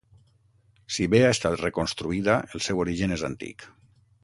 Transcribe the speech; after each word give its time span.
Si 0.95 1.05
bé 1.15 1.19
ha 1.25 1.33
estat 1.35 1.59
reconstruïda, 1.61 2.39
el 2.59 2.65
seu 2.69 2.83
origen 2.87 3.17
és 3.19 3.29
antic. 3.31 3.71